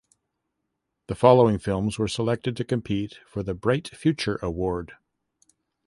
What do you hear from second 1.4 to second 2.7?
films were selected to